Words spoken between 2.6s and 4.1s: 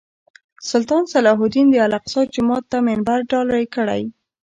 ته منبر ډالۍ کړی.